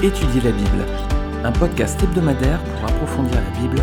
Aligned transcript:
Étudier 0.00 0.40
la 0.42 0.52
Bible, 0.52 0.86
un 1.42 1.50
podcast 1.50 2.00
hebdomadaire 2.00 2.62
pour 2.62 2.84
approfondir 2.88 3.34
la 3.34 3.58
Bible, 3.58 3.82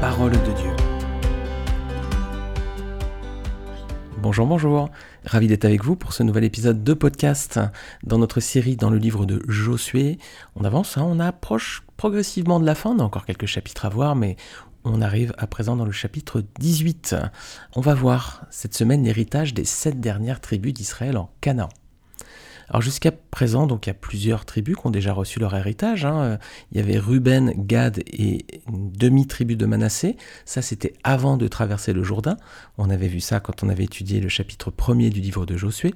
parole 0.00 0.30
de 0.30 0.52
Dieu. 0.52 0.70
Bonjour, 4.22 4.46
bonjour, 4.46 4.90
ravi 5.24 5.48
d'être 5.48 5.64
avec 5.64 5.82
vous 5.82 5.96
pour 5.96 6.12
ce 6.12 6.22
nouvel 6.22 6.44
épisode 6.44 6.84
de 6.84 6.94
podcast 6.94 7.58
dans 8.04 8.18
notre 8.18 8.38
série 8.38 8.76
dans 8.76 8.90
le 8.90 8.98
livre 8.98 9.26
de 9.26 9.42
Josué. 9.48 10.18
On 10.54 10.62
avance, 10.62 10.98
hein, 10.98 11.04
on 11.04 11.18
approche 11.18 11.82
progressivement 11.96 12.60
de 12.60 12.64
la 12.64 12.76
fin, 12.76 12.90
on 12.90 13.00
a 13.00 13.02
encore 13.02 13.26
quelques 13.26 13.46
chapitres 13.46 13.86
à 13.86 13.88
voir, 13.88 14.14
mais 14.14 14.36
on 14.84 15.02
arrive 15.02 15.34
à 15.36 15.48
présent 15.48 15.74
dans 15.74 15.84
le 15.84 15.90
chapitre 15.90 16.44
18. 16.60 17.16
On 17.74 17.80
va 17.80 17.94
voir 17.94 18.46
cette 18.50 18.74
semaine 18.74 19.02
l'héritage 19.02 19.52
des 19.52 19.64
sept 19.64 19.98
dernières 19.98 20.40
tribus 20.40 20.74
d'Israël 20.74 21.16
en 21.16 21.32
Canaan. 21.40 21.70
Alors 22.68 22.82
jusqu'à 22.82 23.12
présent, 23.12 23.66
donc 23.66 23.86
il 23.86 23.90
y 23.90 23.92
a 23.92 23.94
plusieurs 23.94 24.44
tribus 24.44 24.76
qui 24.76 24.86
ont 24.86 24.90
déjà 24.90 25.12
reçu 25.12 25.38
leur 25.38 25.54
héritage. 25.54 26.04
Hein. 26.04 26.38
Il 26.72 26.78
y 26.78 26.80
avait 26.80 26.98
Ruben, 26.98 27.52
Gad 27.56 28.02
et 28.06 28.44
une 28.68 28.90
demi-tribu 28.92 29.56
de 29.56 29.66
Manassé. 29.66 30.16
Ça, 30.44 30.62
c'était 30.62 30.94
avant 31.04 31.36
de 31.36 31.46
traverser 31.48 31.92
le 31.92 32.02
Jourdain. 32.02 32.36
On 32.78 32.90
avait 32.90 33.08
vu 33.08 33.20
ça 33.20 33.40
quand 33.40 33.62
on 33.62 33.68
avait 33.68 33.84
étudié 33.84 34.20
le 34.20 34.28
chapitre 34.28 34.70
1er 34.70 35.10
du 35.10 35.20
livre 35.20 35.46
de 35.46 35.56
Josué. 35.56 35.94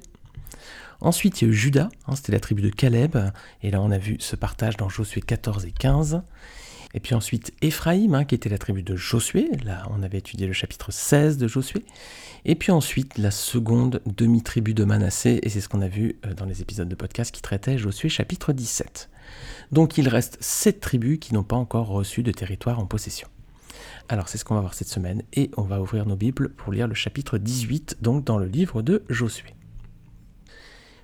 Ensuite, 1.01 1.41
il 1.41 1.45
y 1.45 1.47
a 1.47 1.51
eu 1.51 1.55
Judas, 1.55 1.89
hein, 2.07 2.15
c'était 2.15 2.31
la 2.31 2.39
tribu 2.39 2.61
de 2.61 2.69
Caleb. 2.69 3.17
Et 3.63 3.71
là, 3.71 3.81
on 3.81 3.89
a 3.91 3.97
vu 3.97 4.17
ce 4.19 4.35
partage 4.35 4.77
dans 4.77 4.87
Josué 4.87 5.21
14 5.21 5.65
et 5.65 5.71
15. 5.71 6.21
Et 6.93 6.99
puis 6.99 7.15
ensuite 7.15 7.53
Éphraïm, 7.61 8.15
hein, 8.15 8.25
qui 8.25 8.35
était 8.35 8.49
la 8.49 8.57
tribu 8.57 8.83
de 8.83 8.95
Josué. 8.95 9.49
Là, 9.63 9.87
on 9.91 10.03
avait 10.03 10.17
étudié 10.17 10.47
le 10.47 10.53
chapitre 10.53 10.91
16 10.91 11.37
de 11.37 11.47
Josué. 11.47 11.85
Et 12.45 12.55
puis 12.55 12.71
ensuite 12.71 13.17
la 13.17 13.31
seconde 13.31 14.01
demi-tribu 14.05 14.73
de 14.73 14.83
Manassé, 14.83 15.39
et 15.43 15.49
c'est 15.49 15.61
ce 15.61 15.69
qu'on 15.69 15.81
a 15.81 15.87
vu 15.87 16.17
euh, 16.25 16.33
dans 16.33 16.45
les 16.45 16.61
épisodes 16.61 16.89
de 16.89 16.95
podcast 16.95 17.33
qui 17.33 17.41
traitaient 17.41 17.77
Josué 17.77 18.09
chapitre 18.09 18.51
17. 18.51 19.09
Donc 19.71 19.97
il 19.97 20.09
reste 20.09 20.37
sept 20.41 20.79
tribus 20.79 21.19
qui 21.19 21.33
n'ont 21.33 21.43
pas 21.43 21.55
encore 21.55 21.87
reçu 21.87 22.23
de 22.23 22.31
territoire 22.31 22.79
en 22.79 22.85
possession. 22.85 23.27
Alors 24.09 24.27
c'est 24.27 24.37
ce 24.37 24.45
qu'on 24.45 24.55
va 24.55 24.61
voir 24.61 24.73
cette 24.73 24.89
semaine, 24.89 25.23
et 25.33 25.51
on 25.55 25.61
va 25.61 25.79
ouvrir 25.79 26.05
nos 26.05 26.15
Bibles 26.15 26.49
pour 26.49 26.73
lire 26.73 26.87
le 26.87 26.95
chapitre 26.95 27.37
18, 27.37 27.97
donc 28.01 28.23
dans 28.23 28.37
le 28.37 28.47
livre 28.47 28.81
de 28.81 29.03
Josué. 29.09 29.53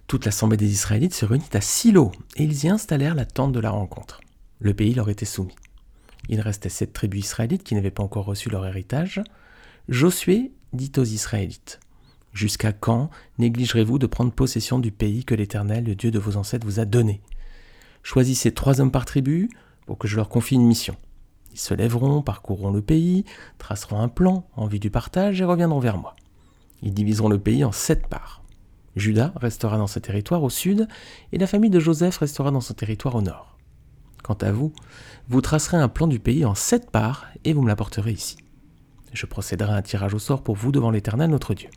Toute 0.07 0.25
l'assemblée 0.25 0.57
des 0.57 0.71
Israélites 0.71 1.13
se 1.13 1.25
réunit 1.25 1.45
à 1.53 1.61
Silo, 1.61 2.11
et 2.35 2.43
ils 2.43 2.65
y 2.65 2.69
installèrent 2.69 3.15
la 3.15 3.25
tente 3.25 3.51
de 3.51 3.59
la 3.59 3.69
rencontre. 3.69 4.21
Le 4.59 4.73
pays 4.73 4.93
leur 4.93 5.09
était 5.09 5.25
soumis. 5.25 5.55
Il 6.29 6.41
restait 6.41 6.69
sept 6.69 6.93
tribus 6.93 7.25
israélites 7.25 7.63
qui 7.63 7.75
n'avaient 7.75 7.91
pas 7.91 8.03
encore 8.03 8.25
reçu 8.25 8.49
leur 8.49 8.65
héritage. 8.65 9.21
Josué 9.89 10.51
dit 10.73 10.91
aux 10.97 11.03
Israélites 11.03 11.79
Jusqu'à 12.33 12.73
quand 12.73 13.09
négligerez-vous 13.39 13.97
de 13.97 14.05
prendre 14.05 14.31
possession 14.31 14.79
du 14.79 14.91
pays 14.91 15.25
que 15.25 15.33
l'Éternel, 15.33 15.85
le 15.85 15.95
Dieu 15.95 16.11
de 16.11 16.19
vos 16.19 16.37
ancêtres, 16.37 16.67
vous 16.67 16.79
a 16.79 16.85
donné? 16.85 17.21
Choisissez 18.03 18.53
trois 18.53 18.79
hommes 18.79 18.91
par 18.91 19.05
tribu 19.05 19.49
pour 19.85 19.97
que 19.97 20.07
je 20.07 20.15
leur 20.15 20.29
confie 20.29 20.55
une 20.55 20.67
mission. 20.67 20.95
Ils 21.53 21.59
se 21.59 21.73
lèveront, 21.73 22.21
parcourront 22.21 22.71
le 22.71 22.81
pays, 22.81 23.25
traceront 23.57 23.99
un 23.99 24.09
plan 24.09 24.47
en 24.55 24.67
vue 24.67 24.79
du 24.79 24.91
partage 24.91 25.41
et 25.41 25.45
reviendront 25.45 25.79
vers 25.79 25.97
moi. 25.97 26.15
Ils 26.83 26.93
diviseront 26.93 27.29
le 27.29 27.39
pays 27.39 27.63
en 27.63 27.71
sept 27.71 28.07
parts. 28.07 28.43
Judas 28.95 29.31
restera 29.35 29.77
dans 29.77 29.87
ce 29.87 29.99
territoire 29.99 30.43
au 30.43 30.49
sud 30.49 30.87
et 31.31 31.37
la 31.37 31.47
famille 31.47 31.69
de 31.69 31.79
Joseph 31.79 32.17
restera 32.17 32.51
dans 32.51 32.61
son 32.61 32.73
territoire 32.73 33.15
au 33.15 33.21
nord. 33.21 33.56
Quant 34.27 34.33
à 34.41 34.51
vous, 34.51 34.73
vous 35.29 35.39
tracerez 35.39 35.77
un 35.77 35.87
plan 35.87 36.05
du 36.05 36.19
pays 36.19 36.43
en 36.43 36.53
sept 36.53 36.91
parts 36.91 37.27
et 37.45 37.53
vous 37.53 37.61
me 37.61 37.69
l'apporterez 37.69 38.11
ici. 38.11 38.35
Je 39.13 39.25
procéderai 39.25 39.71
à 39.71 39.75
un 39.75 39.81
tirage 39.81 40.13
au 40.13 40.19
sort 40.19 40.43
pour 40.43 40.57
vous 40.57 40.73
devant 40.73 40.91
l'Éternel 40.91 41.29
notre 41.29 41.53
Dieu. 41.53 41.69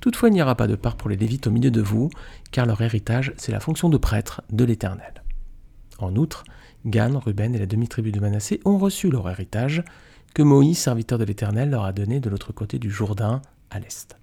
Toutefois, 0.00 0.30
il 0.30 0.32
n'y 0.32 0.40
aura 0.40 0.54
pas 0.54 0.66
de 0.66 0.76
part 0.76 0.96
pour 0.96 1.10
les 1.10 1.16
Lévites 1.16 1.46
au 1.46 1.50
milieu 1.50 1.70
de 1.70 1.82
vous, 1.82 2.08
car 2.52 2.64
leur 2.64 2.80
héritage, 2.80 3.34
c'est 3.36 3.52
la 3.52 3.60
fonction 3.60 3.90
de 3.90 3.98
prêtre 3.98 4.40
de 4.50 4.64
l'Éternel. 4.64 5.22
En 5.98 6.16
outre, 6.16 6.44
Gan, 6.86 7.18
Ruben 7.18 7.54
et 7.54 7.58
la 7.58 7.66
demi-tribu 7.66 8.12
de 8.12 8.20
Manassé 8.20 8.62
ont 8.64 8.78
reçu 8.78 9.10
leur 9.10 9.28
héritage, 9.28 9.84
que 10.32 10.42
Moïse, 10.42 10.78
serviteur 10.78 11.18
de 11.18 11.24
l'Éternel, 11.24 11.68
leur 11.68 11.84
a 11.84 11.92
donné 11.92 12.18
de 12.18 12.30
l'autre 12.30 12.54
côté 12.54 12.78
du 12.78 12.90
Jourdain, 12.90 13.42
à 13.70 13.78
l'est. 13.78 14.16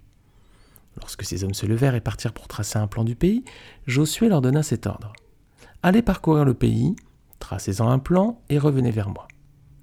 Lorsque 0.96 1.22
ces 1.22 1.44
hommes 1.44 1.54
se 1.54 1.66
levèrent 1.66 1.94
et 1.94 2.00
partirent 2.00 2.32
pour 2.32 2.48
tracer 2.48 2.80
un 2.80 2.88
plan 2.88 3.04
du 3.04 3.14
pays, 3.14 3.44
Josué 3.86 4.28
leur 4.28 4.40
donna 4.40 4.64
cet 4.64 4.88
ordre. 4.88 5.12
Allez 5.84 6.02
parcourir 6.02 6.44
le 6.44 6.54
pays, 6.54 6.96
Tracez-en 7.40 7.88
un 7.88 7.98
plan 7.98 8.40
et 8.48 8.58
revenez 8.58 8.92
vers 8.92 9.10
moi. 9.10 9.26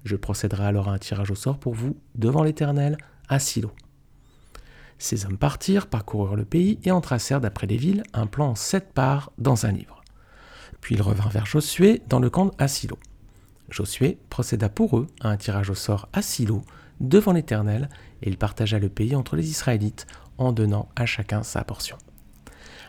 Je 0.04 0.16
procéderai 0.16 0.64
alors 0.64 0.88
à 0.88 0.92
un 0.92 0.98
tirage 0.98 1.30
au 1.30 1.34
sort 1.34 1.58
pour 1.58 1.74
vous 1.74 1.98
devant 2.14 2.42
l'Éternel 2.42 2.96
à 3.28 3.38
Silo. 3.38 3.72
Ces 4.96 5.26
hommes 5.26 5.36
partirent, 5.36 5.86
parcoururent 5.86 6.36
le 6.36 6.46
pays 6.46 6.80
et 6.84 6.90
en 6.90 7.00
tracèrent 7.00 7.40
d'après 7.40 7.66
les 7.66 7.76
villes 7.76 8.02
un 8.14 8.26
plan 8.26 8.48
en 8.48 8.54
sept 8.54 8.92
parts 8.94 9.32
dans 9.36 9.66
un 9.66 9.72
livre. 9.72 10.02
Puis 10.80 10.94
ils 10.94 11.02
revinrent 11.02 11.30
vers 11.30 11.46
Josué 11.46 12.00
dans 12.08 12.20
le 12.20 12.30
camp 12.30 12.52
à 12.58 12.68
Silo. 12.68 12.98
Josué 13.68 14.18
procéda 14.30 14.68
pour 14.68 14.98
eux 14.98 15.06
à 15.20 15.28
un 15.28 15.36
tirage 15.36 15.68
au 15.68 15.74
sort 15.74 16.08
à 16.12 16.22
Silo 16.22 16.62
devant 17.00 17.32
l'Éternel 17.32 17.90
et 18.22 18.28
il 18.28 18.38
partagea 18.38 18.78
le 18.78 18.88
pays 18.88 19.14
entre 19.14 19.36
les 19.36 19.50
Israélites 19.50 20.06
en 20.38 20.52
donnant 20.52 20.88
à 20.96 21.06
chacun 21.06 21.42
sa 21.42 21.62
portion. 21.64 21.98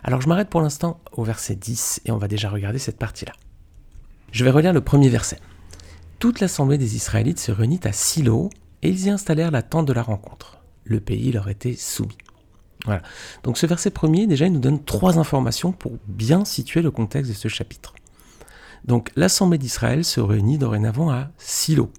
Alors 0.04 0.22
je 0.22 0.30
m'arrête 0.30 0.50
pour 0.50 0.62
l'instant 0.62 1.02
au 1.12 1.24
verset 1.24 1.56
10 1.56 2.02
et 2.06 2.12
on 2.12 2.18
va 2.18 2.28
déjà 2.28 2.50
regarder 2.50 2.80
cette 2.80 2.98
partie-là. 2.98 3.34
Je 4.32 4.44
vais 4.44 4.52
relire 4.52 4.74
le 4.74 4.82
premier 4.82 5.10
verset. 5.10 5.40
Toute 6.20 6.40
l'assemblée 6.40 6.78
des 6.78 6.96
Israélites 6.96 7.40
se 7.40 7.52
réunit 7.52 7.80
à 7.84 7.92
Silo 7.92 8.50
et 8.82 8.90
ils 8.90 9.06
y 9.06 9.10
installèrent 9.10 9.52
la 9.52 9.62
tente 9.62 9.88
de 9.88 9.94
la 9.94 10.04
rencontre. 10.04 10.60
Le 10.84 11.00
pays 11.00 11.32
leur 11.32 11.50
était 11.50 11.76
soumis. 11.76 12.18
Voilà. 12.86 13.02
Donc 13.44 13.58
ce 13.58 13.66
verset 13.66 13.92
premier, 13.92 14.28
déjà, 14.28 14.46
il 14.46 14.54
nous 14.54 14.60
donne 14.60 14.84
trois 14.84 15.18
informations 15.18 15.72
pour 15.72 15.94
bien 16.08 16.46
situer 16.46 16.82
le 16.82 16.92
contexte 16.92 17.32
de 17.32 17.36
ce 17.36 17.48
chapitre. 17.48 17.94
Donc 18.86 19.12
l'assemblée 19.16 19.58
d'Israël 19.58 20.06
se 20.06 20.20
réunit 20.20 20.58
dorénavant 20.58 21.10
à 21.10 21.30
Silo. 21.38 21.92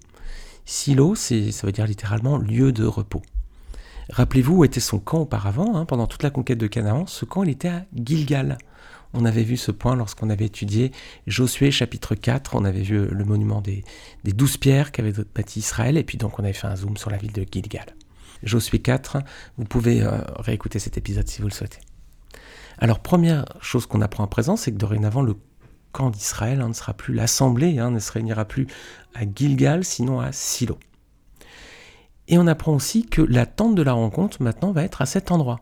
Silo, 0.65 1.15
ça 1.15 1.35
veut 1.63 1.71
dire 1.71 1.85
littéralement 1.85 2.37
lieu 2.37 2.71
de 2.71 2.85
repos. 2.85 3.21
Rappelez-vous 4.09 4.57
où 4.57 4.65
était 4.65 4.79
son 4.79 4.99
camp 4.99 5.19
auparavant, 5.19 5.75
hein, 5.75 5.85
pendant 5.85 6.07
toute 6.07 6.23
la 6.23 6.29
conquête 6.29 6.57
de 6.57 6.67
Canaan. 6.67 7.05
Ce 7.07 7.25
camp, 7.25 7.43
il 7.43 7.49
était 7.49 7.69
à 7.69 7.85
Gilgal. 7.95 8.57
On 9.13 9.25
avait 9.25 9.43
vu 9.43 9.57
ce 9.57 9.71
point 9.71 9.95
lorsqu'on 9.95 10.29
avait 10.29 10.45
étudié 10.45 10.91
Josué 11.27 11.69
chapitre 11.71 12.15
4, 12.15 12.55
on 12.55 12.63
avait 12.63 12.81
vu 12.81 13.05
le 13.07 13.25
monument 13.25 13.61
des, 13.61 13.83
douze 14.23 14.57
pierres 14.57 14.91
qu'avait 14.91 15.13
bâti 15.35 15.59
Israël, 15.59 15.97
et 15.97 16.03
puis 16.03 16.17
donc 16.17 16.39
on 16.39 16.43
avait 16.43 16.53
fait 16.53 16.67
un 16.67 16.75
zoom 16.75 16.95
sur 16.97 17.09
la 17.09 17.17
ville 17.17 17.33
de 17.33 17.45
Gilgal. 17.49 17.87
Josué 18.43 18.79
4, 18.79 19.17
vous 19.57 19.65
pouvez 19.65 20.01
euh, 20.01 20.17
réécouter 20.37 20.79
cet 20.79 20.97
épisode 20.97 21.27
si 21.27 21.41
vous 21.41 21.47
le 21.47 21.53
souhaitez. 21.53 21.79
Alors 22.79 22.99
première 22.99 23.45
chose 23.61 23.85
qu'on 23.85 24.01
apprend 24.01 24.23
à 24.23 24.27
présent, 24.27 24.55
c'est 24.55 24.71
que 24.71 24.77
dorénavant 24.77 25.21
le 25.21 25.35
camp 25.91 26.09
d'Israël 26.09 26.61
hein, 26.61 26.69
ne 26.69 26.73
sera 26.73 26.93
plus 26.93 27.13
l'assemblée, 27.13 27.79
hein, 27.79 27.91
ne 27.91 27.99
se 27.99 28.11
réunira 28.11 28.45
plus 28.45 28.67
à 29.13 29.21
Gilgal, 29.23 29.83
sinon 29.83 30.21
à 30.21 30.31
Silo. 30.31 30.79
Et 32.27 32.37
on 32.37 32.47
apprend 32.47 32.73
aussi 32.73 33.05
que 33.05 33.21
la 33.21 33.45
tente 33.45 33.75
de 33.75 33.81
la 33.81 33.93
rencontre 33.93 34.41
maintenant 34.41 34.71
va 34.71 34.83
être 34.83 35.01
à 35.01 35.05
cet 35.05 35.31
endroit. 35.31 35.59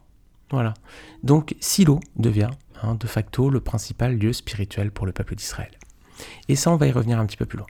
Voilà. 0.51 0.75
Donc 1.23 1.55
Silo 1.59 1.99
devient 2.15 2.49
Hein, 2.83 2.95
de 2.95 3.07
facto 3.07 3.49
le 3.49 3.59
principal 3.59 4.17
lieu 4.17 4.33
spirituel 4.33 4.91
pour 4.91 5.05
le 5.05 5.11
peuple 5.11 5.35
d'Israël. 5.35 5.71
Et 6.47 6.55
ça, 6.55 6.71
on 6.71 6.75
va 6.75 6.87
y 6.87 6.91
revenir 6.91 7.19
un 7.19 7.25
petit 7.25 7.37
peu 7.37 7.45
plus 7.45 7.57
loin. 7.57 7.67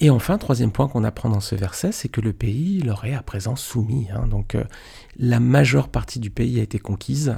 Et 0.00 0.10
enfin, 0.10 0.36
troisième 0.36 0.72
point 0.72 0.88
qu'on 0.88 1.04
apprend 1.04 1.28
dans 1.28 1.40
ce 1.40 1.54
verset, 1.54 1.92
c'est 1.92 2.08
que 2.08 2.20
le 2.20 2.32
pays 2.32 2.80
leur 2.80 3.04
est 3.04 3.14
à 3.14 3.22
présent 3.22 3.54
soumis. 3.54 4.08
Hein. 4.12 4.26
donc 4.26 4.54
euh, 4.54 4.64
la 5.16 5.38
majeure 5.38 5.88
partie 5.88 6.18
du 6.18 6.30
pays 6.30 6.58
a 6.58 6.62
été 6.62 6.78
conquise. 6.78 7.36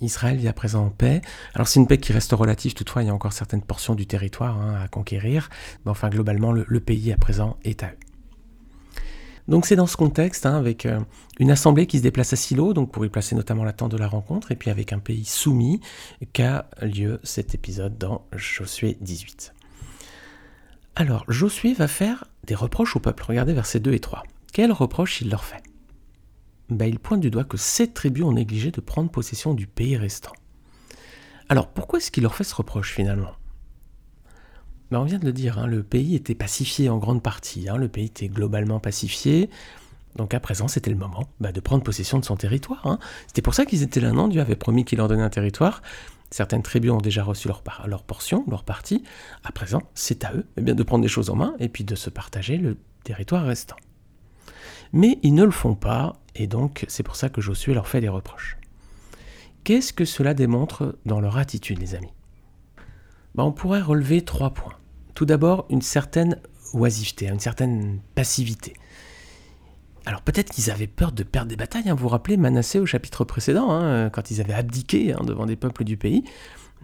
Israël 0.00 0.38
vit 0.38 0.48
à 0.48 0.52
présent 0.52 0.86
en 0.86 0.90
paix. 0.90 1.20
Alors 1.54 1.68
c'est 1.68 1.78
une 1.78 1.86
paix 1.86 1.98
qui 1.98 2.12
reste 2.12 2.32
relative, 2.32 2.72
toutefois 2.74 3.02
il 3.02 3.06
y 3.06 3.10
a 3.10 3.14
encore 3.14 3.34
certaines 3.34 3.62
portions 3.62 3.94
du 3.94 4.06
territoire 4.06 4.58
hein, 4.58 4.80
à 4.82 4.88
conquérir. 4.88 5.50
Mais 5.84 5.90
enfin 5.90 6.08
globalement, 6.08 6.52
le 6.52 6.80
pays 6.80 7.12
à 7.12 7.16
présent 7.16 7.58
est 7.64 7.82
à 7.82 7.88
eux. 7.88 8.09
Donc 9.50 9.66
c'est 9.66 9.74
dans 9.74 9.88
ce 9.88 9.96
contexte, 9.96 10.46
hein, 10.46 10.56
avec 10.56 10.86
euh, 10.86 11.00
une 11.40 11.50
assemblée 11.50 11.88
qui 11.88 11.98
se 11.98 12.04
déplace 12.04 12.32
à 12.32 12.36
Silo, 12.36 12.72
donc 12.72 12.92
pour 12.92 13.04
y 13.04 13.08
placer 13.08 13.34
notamment 13.34 13.64
la 13.64 13.72
tente 13.72 13.90
de 13.90 13.96
la 13.96 14.06
rencontre, 14.06 14.52
et 14.52 14.54
puis 14.56 14.70
avec 14.70 14.92
un 14.92 15.00
pays 15.00 15.24
soumis, 15.24 15.80
qu'a 16.32 16.70
lieu 16.80 17.18
cet 17.24 17.52
épisode 17.52 17.98
dans 17.98 18.24
Josué 18.32 18.96
18. 19.00 19.52
Alors 20.94 21.24
Josué 21.26 21.74
va 21.74 21.88
faire 21.88 22.26
des 22.44 22.54
reproches 22.54 22.94
au 22.94 23.00
peuple. 23.00 23.24
Regardez 23.26 23.52
versets 23.52 23.80
2 23.80 23.92
et 23.92 23.98
3. 23.98 24.22
Quels 24.52 24.70
reproches 24.70 25.20
il 25.20 25.30
leur 25.30 25.42
fait? 25.42 25.62
Ben, 26.68 26.86
Il 26.86 27.00
pointe 27.00 27.20
du 27.20 27.32
doigt 27.32 27.42
que 27.42 27.56
sept 27.56 27.92
tribus 27.92 28.22
ont 28.22 28.32
négligé 28.32 28.70
de 28.70 28.80
prendre 28.80 29.10
possession 29.10 29.52
du 29.54 29.66
pays 29.66 29.96
restant. 29.96 30.32
Alors 31.48 31.66
pourquoi 31.66 31.98
est-ce 31.98 32.12
qu'il 32.12 32.22
leur 32.22 32.36
fait 32.36 32.44
ce 32.44 32.54
reproche 32.54 32.92
finalement? 32.92 33.32
On 34.98 35.04
vient 35.04 35.18
de 35.18 35.24
le 35.24 35.32
dire, 35.32 35.58
hein, 35.58 35.66
le 35.66 35.82
pays 35.82 36.14
était 36.16 36.34
pacifié 36.34 36.88
en 36.88 36.98
grande 36.98 37.22
partie, 37.22 37.68
hein, 37.68 37.76
le 37.76 37.88
pays 37.88 38.06
était 38.06 38.28
globalement 38.28 38.80
pacifié, 38.80 39.48
donc 40.16 40.34
à 40.34 40.40
présent 40.40 40.66
c'était 40.66 40.90
le 40.90 40.96
moment 40.96 41.28
bah, 41.38 41.52
de 41.52 41.60
prendre 41.60 41.84
possession 41.84 42.18
de 42.18 42.24
son 42.24 42.36
territoire. 42.36 42.86
Hein. 42.86 42.98
C'était 43.28 43.42
pour 43.42 43.54
ça 43.54 43.64
qu'ils 43.64 43.82
étaient 43.82 44.00
là, 44.00 44.10
non? 44.10 44.26
Dieu 44.26 44.40
avait 44.40 44.56
promis 44.56 44.84
qu'il 44.84 44.98
leur 44.98 45.06
donnait 45.06 45.22
un 45.22 45.30
territoire, 45.30 45.82
certaines 46.30 46.62
tribus 46.62 46.90
ont 46.90 46.98
déjà 46.98 47.22
reçu 47.22 47.48
leur, 47.48 47.62
portion, 48.02 48.44
leur 48.48 48.64
partie, 48.64 49.04
à 49.44 49.52
présent 49.52 49.82
c'est 49.94 50.24
à 50.24 50.32
eux 50.34 50.46
eh 50.56 50.62
de 50.62 50.82
prendre 50.82 51.02
des 51.02 51.08
choses 51.08 51.30
en 51.30 51.36
main 51.36 51.54
et 51.60 51.68
puis 51.68 51.84
de 51.84 51.94
se 51.94 52.10
partager 52.10 52.56
le 52.56 52.76
territoire 53.04 53.44
restant. 53.44 53.76
Mais 54.92 55.18
ils 55.22 55.34
ne 55.34 55.44
le 55.44 55.52
font 55.52 55.76
pas, 55.76 56.16
et 56.34 56.48
donc 56.48 56.84
c'est 56.88 57.04
pour 57.04 57.14
ça 57.14 57.28
que 57.28 57.40
Josué 57.40 57.74
leur 57.74 57.86
fait 57.86 58.00
des 58.00 58.08
reproches. 58.08 58.56
Qu'est-ce 59.62 59.92
que 59.92 60.04
cela 60.04 60.34
démontre 60.34 60.98
dans 61.06 61.20
leur 61.20 61.36
attitude, 61.36 61.78
les 61.78 61.94
amis? 61.94 62.12
Bah, 63.34 63.44
On 63.44 63.52
pourrait 63.52 63.82
relever 63.82 64.22
trois 64.22 64.50
points. 64.50 64.79
Tout 65.14 65.26
d'abord, 65.26 65.66
une 65.70 65.82
certaine 65.82 66.38
oisiveté, 66.74 67.28
une 67.28 67.40
certaine 67.40 68.00
passivité. 68.14 68.74
Alors 70.06 70.22
peut-être 70.22 70.50
qu'ils 70.50 70.70
avaient 70.70 70.86
peur 70.86 71.12
de 71.12 71.22
perdre 71.22 71.48
des 71.48 71.56
batailles. 71.56 71.88
Hein. 71.88 71.94
Vous 71.94 72.02
vous 72.02 72.08
rappelez 72.08 72.36
Manassé 72.36 72.78
au 72.78 72.86
chapitre 72.86 73.24
précédent, 73.24 73.70
hein, 73.70 74.10
quand 74.10 74.30
ils 74.30 74.40
avaient 74.40 74.54
abdiqué 74.54 75.12
hein, 75.12 75.22
devant 75.24 75.46
des 75.46 75.56
peuples 75.56 75.84
du 75.84 75.96
pays. 75.96 76.24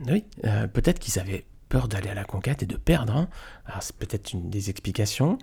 Oui, 0.09 0.25
euh, 0.45 0.67
peut-être 0.67 0.99
qu'ils 0.99 1.19
avaient 1.19 1.47
peur 1.69 1.89
d'aller 1.89 2.09
à 2.09 2.15
la 2.15 2.25
conquête 2.25 2.63
et 2.63 2.67
de 2.67 2.77
perdre. 2.77 3.27
Alors 3.65 3.83
c'est 3.83 3.97
peut-être 3.97 4.33
une 4.33 4.51
des 4.51 4.71
explications. 4.71 5.39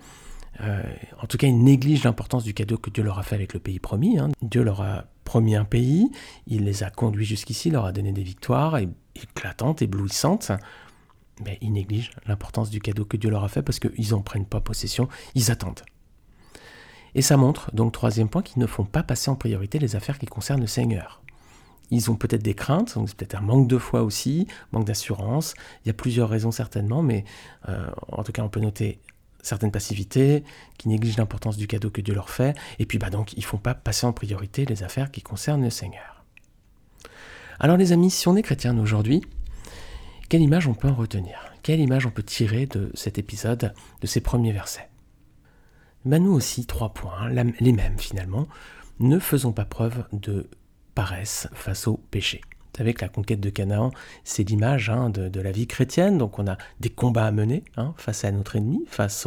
Euh, 0.60 0.82
en 1.20 1.26
tout 1.26 1.36
cas, 1.36 1.48
ils 1.48 1.62
négligent 1.62 2.04
l'importance 2.04 2.44
du 2.44 2.54
cadeau 2.54 2.78
que 2.78 2.90
Dieu 2.90 3.02
leur 3.02 3.18
a 3.18 3.22
fait 3.22 3.34
avec 3.34 3.54
le 3.54 3.60
pays 3.60 3.80
promis. 3.80 4.18
Dieu 4.40 4.62
leur 4.62 4.80
a 4.80 5.04
promis 5.24 5.56
un 5.56 5.64
pays, 5.64 6.10
il 6.46 6.64
les 6.64 6.84
a 6.84 6.90
conduits 6.90 7.24
jusqu'ici, 7.24 7.70
leur 7.70 7.86
a 7.86 7.92
donné 7.92 8.12
des 8.12 8.22
victoires 8.22 8.78
éclatantes, 9.16 9.82
éblouissantes. 9.82 10.52
Mais 11.42 11.58
ils 11.60 11.72
négligent 11.72 12.12
l'importance 12.26 12.70
du 12.70 12.80
cadeau 12.80 13.04
que 13.04 13.16
Dieu 13.16 13.30
leur 13.30 13.44
a 13.44 13.48
fait 13.48 13.62
parce 13.62 13.80
qu'ils 13.80 14.10
n'en 14.10 14.22
prennent 14.22 14.46
pas 14.46 14.60
possession, 14.60 15.08
ils 15.34 15.50
attendent. 15.50 15.82
Et 17.14 17.22
ça 17.22 17.36
montre, 17.36 17.74
donc 17.74 17.92
troisième 17.92 18.28
point, 18.28 18.42
qu'ils 18.42 18.60
ne 18.60 18.66
font 18.66 18.84
pas 18.84 19.02
passer 19.02 19.30
en 19.30 19.36
priorité 19.36 19.78
les 19.78 19.96
affaires 19.96 20.18
qui 20.18 20.26
concernent 20.26 20.60
le 20.60 20.66
Seigneur. 20.66 21.22
Ils 21.90 22.10
ont 22.10 22.16
peut-être 22.16 22.42
des 22.42 22.54
craintes, 22.54 22.94
donc 22.94 23.08
c'est 23.08 23.16
peut-être 23.16 23.36
un 23.36 23.40
manque 23.40 23.68
de 23.68 23.78
foi 23.78 24.02
aussi, 24.02 24.46
manque 24.72 24.86
d'assurance. 24.86 25.54
Il 25.84 25.88
y 25.88 25.90
a 25.90 25.94
plusieurs 25.94 26.28
raisons 26.28 26.50
certainement, 26.50 27.02
mais 27.02 27.24
euh, 27.68 27.88
en 28.10 28.24
tout 28.24 28.32
cas 28.32 28.42
on 28.42 28.48
peut 28.48 28.60
noter 28.60 29.00
certaines 29.42 29.70
passivités, 29.70 30.42
qui 30.78 30.88
négligent 30.88 31.18
l'importance 31.18 31.56
du 31.56 31.66
cadeau 31.66 31.90
que 31.90 32.00
Dieu 32.00 32.14
leur 32.14 32.30
fait, 32.30 32.56
et 32.78 32.86
puis 32.86 32.98
bah 32.98 33.10
donc 33.10 33.34
ils 33.34 33.40
ne 33.40 33.44
font 33.44 33.58
pas 33.58 33.74
passer 33.74 34.06
en 34.06 34.12
priorité 34.12 34.64
les 34.64 34.82
affaires 34.82 35.10
qui 35.10 35.20
concernent 35.20 35.62
le 35.62 35.70
Seigneur. 35.70 36.24
Alors 37.60 37.76
les 37.76 37.92
amis, 37.92 38.10
si 38.10 38.26
on 38.26 38.36
est 38.36 38.42
chrétien 38.42 38.76
aujourd'hui, 38.78 39.22
quelle 40.28 40.42
image 40.42 40.66
on 40.66 40.74
peut 40.74 40.88
en 40.88 40.94
retenir? 40.94 41.52
Quelle 41.62 41.80
image 41.80 42.06
on 42.06 42.10
peut 42.10 42.22
tirer 42.22 42.66
de 42.66 42.90
cet 42.94 43.18
épisode, 43.18 43.74
de 44.00 44.06
ces 44.06 44.20
premiers 44.20 44.52
versets? 44.52 44.88
Bah 46.04 46.18
Nous 46.18 46.32
aussi, 46.32 46.66
trois 46.66 46.92
points, 46.92 47.16
hein, 47.20 47.52
les 47.60 47.72
mêmes 47.72 47.98
finalement. 47.98 48.46
Ne 49.00 49.18
faisons 49.18 49.52
pas 49.52 49.64
preuve 49.64 50.04
de 50.12 50.48
paresse 50.94 51.48
face 51.52 51.86
au 51.86 51.96
péché. 52.10 52.40
Vous 52.74 52.78
savez 52.78 52.94
que 52.94 53.02
la 53.02 53.08
conquête 53.08 53.40
de 53.40 53.50
Canaan, 53.50 53.90
c'est 54.24 54.48
l'image 54.48 54.90
hein, 54.90 55.08
de, 55.10 55.40
la 55.40 55.52
vie 55.52 55.66
chrétienne, 55.66 56.18
donc 56.18 56.38
on 56.38 56.46
a 56.46 56.58
des 56.80 56.90
combats 56.90 57.26
à 57.26 57.30
mener 57.30 57.62
hein, 57.76 57.94
face 57.96 58.24
à 58.24 58.32
notre 58.32 58.56
ennemi, 58.56 58.84
face 58.88 59.26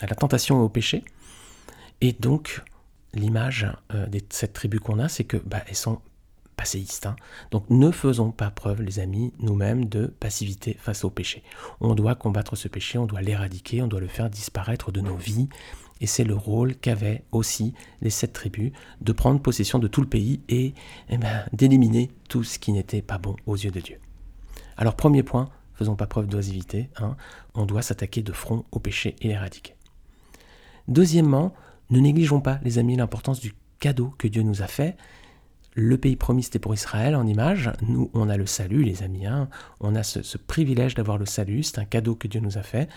à 0.00 0.06
la 0.06 0.14
tentation 0.14 0.60
et 0.60 0.64
au 0.64 0.68
péché. 0.68 1.04
Et 2.00 2.12
donc, 2.12 2.62
l'image 3.14 3.66
euh, 3.94 4.06
de 4.06 4.20
cette 4.30 4.54
tribu 4.54 4.80
qu'on 4.80 4.98
a, 4.98 5.08
c'est 5.08 5.24
que 5.24 5.36
bah, 5.36 5.62
elles 5.68 5.76
sont 5.76 6.00
Hein. 7.04 7.16
Donc 7.50 7.64
ne 7.70 7.90
faisons 7.90 8.30
pas 8.30 8.50
preuve, 8.50 8.82
les 8.82 8.98
amis, 8.98 9.32
nous-mêmes, 9.38 9.86
de 9.86 10.06
passivité 10.06 10.76
face 10.78 11.04
au 11.04 11.10
péché. 11.10 11.42
On 11.80 11.94
doit 11.94 12.14
combattre 12.14 12.56
ce 12.56 12.68
péché, 12.68 12.98
on 12.98 13.06
doit 13.06 13.22
l'éradiquer, 13.22 13.82
on 13.82 13.86
doit 13.86 14.00
le 14.00 14.08
faire 14.08 14.30
disparaître 14.30 14.92
de 14.92 15.00
nos 15.00 15.16
vies. 15.16 15.48
Et 16.00 16.06
c'est 16.06 16.24
le 16.24 16.34
rôle 16.34 16.76
qu'avaient 16.76 17.24
aussi 17.30 17.74
les 18.00 18.10
sept 18.10 18.32
tribus, 18.32 18.72
de 19.00 19.12
prendre 19.12 19.40
possession 19.40 19.78
de 19.78 19.88
tout 19.88 20.00
le 20.00 20.06
pays 20.06 20.40
et 20.48 20.72
eh 21.10 21.18
ben, 21.18 21.44
d'éliminer 21.52 22.10
tout 22.28 22.42
ce 22.42 22.58
qui 22.58 22.72
n'était 22.72 23.02
pas 23.02 23.18
bon 23.18 23.36
aux 23.46 23.56
yeux 23.56 23.70
de 23.70 23.80
Dieu. 23.80 23.98
Alors 24.78 24.96
premier 24.96 25.22
point, 25.22 25.50
faisons 25.74 25.96
pas 25.96 26.06
preuve 26.06 26.26
d'oisivité, 26.26 26.88
hein, 26.96 27.16
on 27.54 27.66
doit 27.66 27.82
s'attaquer 27.82 28.22
de 28.22 28.32
front 28.32 28.64
au 28.72 28.78
péché 28.78 29.14
et 29.20 29.28
l'éradiquer. 29.28 29.74
Deuxièmement, 30.88 31.52
ne 31.90 32.00
négligeons 32.00 32.40
pas, 32.40 32.60
les 32.62 32.78
amis, 32.78 32.96
l'importance 32.96 33.40
du 33.40 33.52
cadeau 33.78 34.14
que 34.16 34.28
Dieu 34.28 34.42
nous 34.42 34.62
a 34.62 34.66
fait, 34.66 34.96
le 35.74 35.98
pays 35.98 36.16
promis, 36.16 36.42
c'était 36.42 36.58
pour 36.58 36.74
Israël 36.74 37.14
en 37.14 37.26
image. 37.26 37.70
Nous, 37.82 38.10
on 38.12 38.28
a 38.28 38.36
le 38.36 38.46
salut, 38.46 38.82
les 38.82 39.02
amis. 39.02 39.26
Hein. 39.26 39.48
On 39.78 39.94
a 39.94 40.02
ce, 40.02 40.36
privilège 40.36 40.94
d'avoir 40.94 41.18
le 41.18 41.26
salut. 41.26 41.62
C'est 41.62 41.78
un 41.78 41.84
cadeau 41.84 42.14
que 42.14 42.26
Dieu 42.26 42.40
nous 42.40 42.58
a 42.58 42.62
fait. 42.62 42.88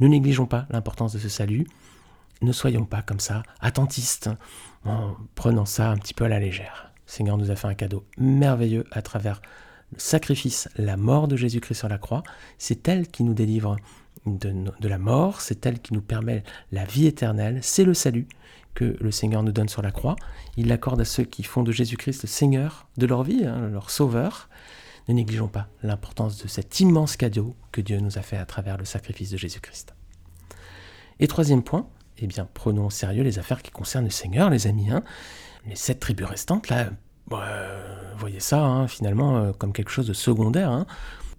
Ne 0.00 0.08
négligeons 0.08 0.46
pas 0.46 0.66
l'importance 0.70 1.12
de 1.12 1.18
ce 1.18 1.28
salut. 1.28 1.66
Ne 2.40 2.52
soyons 2.52 2.84
pas 2.84 3.02
comme 3.02 3.20
ça, 3.20 3.42
attentistes, 3.60 4.30
en 4.84 5.14
prenant 5.34 5.66
ça 5.66 5.90
un 5.90 5.96
petit 5.96 6.14
peu 6.14 6.24
à 6.24 6.28
la 6.28 6.40
légère. 6.40 6.90
Le 7.06 7.12
Seigneur 7.12 7.36
nous 7.36 7.50
a 7.50 7.56
fait 7.56 7.68
un 7.68 7.74
cadeau 7.74 8.04
merveilleux 8.16 8.84
à 8.90 9.02
travers 9.02 9.42
le 9.92 9.98
sacrifice, 9.98 10.68
la 10.76 10.96
mort 10.96 11.28
de 11.28 11.36
Jésus-Christ 11.36 11.78
sur 11.78 11.88
la 11.88 11.98
croix. 11.98 12.22
C'est 12.58 12.88
elle 12.88 13.06
qui 13.08 13.22
nous 13.22 13.34
délivre 13.34 13.76
de, 14.26 14.52
de 14.80 14.88
la 14.88 14.98
mort, 14.98 15.40
c'est 15.40 15.66
elle 15.66 15.80
qui 15.80 15.92
nous 15.92 16.00
permet 16.00 16.42
la 16.72 16.84
vie 16.84 17.06
éternelle, 17.06 17.58
c'est 17.62 17.84
le 17.84 17.94
salut 17.94 18.26
que 18.74 18.96
le 19.00 19.10
Seigneur 19.10 19.42
nous 19.42 19.52
donne 19.52 19.68
sur 19.68 19.82
la 19.82 19.90
croix. 19.90 20.16
Il 20.56 20.68
l'accorde 20.68 21.00
à 21.00 21.04
ceux 21.04 21.24
qui 21.24 21.42
font 21.42 21.62
de 21.62 21.72
Jésus-Christ 21.72 22.22
le 22.22 22.28
Seigneur 22.28 22.86
de 22.96 23.06
leur 23.06 23.22
vie, 23.22 23.44
hein, 23.44 23.68
leur 23.68 23.90
Sauveur. 23.90 24.48
Ne 25.08 25.14
négligeons 25.14 25.48
pas 25.48 25.68
l'importance 25.82 26.42
de 26.42 26.48
cet 26.48 26.80
immense 26.80 27.16
cadeau 27.16 27.54
que 27.72 27.80
Dieu 27.80 27.98
nous 27.98 28.18
a 28.18 28.22
fait 28.22 28.36
à 28.36 28.46
travers 28.46 28.78
le 28.78 28.84
sacrifice 28.84 29.30
de 29.30 29.36
Jésus-Christ. 29.36 29.94
Et 31.20 31.26
troisième 31.26 31.62
point, 31.62 31.86
eh 32.18 32.26
bien, 32.26 32.48
prenons 32.54 32.86
au 32.86 32.90
sérieux 32.90 33.22
les 33.22 33.38
affaires 33.38 33.62
qui 33.62 33.70
concernent 33.70 34.04
le 34.04 34.10
Seigneur, 34.10 34.50
les 34.50 34.66
amis. 34.66 34.90
Hein. 34.90 35.02
Les 35.66 35.76
sept 35.76 36.00
tribus 36.00 36.26
restantes, 36.26 36.68
là, 36.68 36.90
bah, 37.28 37.46
voyez 38.16 38.40
ça 38.40 38.64
hein, 38.64 38.88
finalement 38.88 39.38
euh, 39.38 39.52
comme 39.52 39.72
quelque 39.72 39.90
chose 39.90 40.06
de 40.06 40.12
secondaire. 40.12 40.84